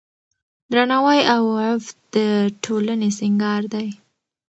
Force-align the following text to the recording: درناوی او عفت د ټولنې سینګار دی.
درناوی 0.71 1.19
او 1.33 1.43
عفت 1.65 1.95
د 2.15 2.17
ټولنې 2.63 3.09
سینګار 3.19 3.61
دی. 3.73 3.87